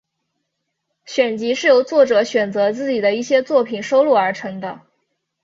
[1.05, 4.81] 选集是由作者选择自己的一些作品收录而成的。